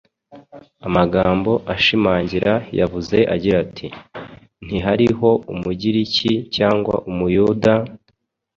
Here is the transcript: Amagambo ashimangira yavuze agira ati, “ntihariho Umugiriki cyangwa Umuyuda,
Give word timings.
Amagambo 0.87 1.51
ashimangira 1.73 2.53
yavuze 2.79 3.17
agira 3.33 3.57
ati, 3.65 3.87
“ntihariho 4.65 5.29
Umugiriki 5.51 6.31
cyangwa 6.55 6.95
Umuyuda, 7.09 7.73